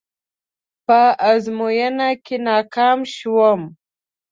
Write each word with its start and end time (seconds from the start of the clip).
په 0.85 0.99
ازموينه 1.31 2.09
کې 2.25 2.35
ناکام 2.47 2.99
شوم. 3.15 3.61